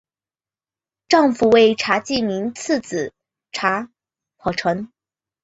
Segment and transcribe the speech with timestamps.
[1.09, 3.13] 丈夫为查济民次子
[3.51, 3.91] 查
[4.39, 4.91] 懋成。